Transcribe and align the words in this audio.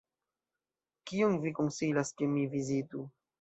Kion 1.11 1.37
vi 1.43 1.51
konsilas, 1.59 2.11
ke 2.23 2.31
mi 2.33 2.47
vizitu? 2.57 3.05